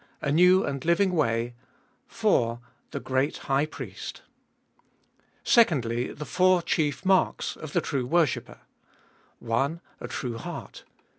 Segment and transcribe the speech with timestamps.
[0.19, 1.53] A New and Living Way.
[2.07, 2.59] 4.
[2.89, 4.23] The Great High Priest.
[5.55, 6.07] II.
[6.13, 8.61] The four chief Marks of the true worshipper:
[9.37, 9.79] 1.
[9.99, 10.85] A True Heart.